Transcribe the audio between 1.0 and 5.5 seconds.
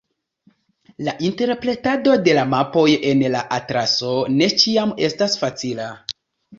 La interpretado de la mapoj en la atlaso ne ĉiam estas